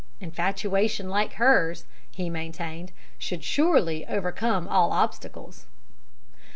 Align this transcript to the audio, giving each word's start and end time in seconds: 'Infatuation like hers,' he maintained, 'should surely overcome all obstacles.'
'Infatuation 0.19 1.09
like 1.09 1.33
hers,' 1.33 1.85
he 2.09 2.27
maintained, 2.27 2.91
'should 3.19 3.43
surely 3.43 4.03
overcome 4.07 4.67
all 4.67 4.91
obstacles.' 4.93 5.67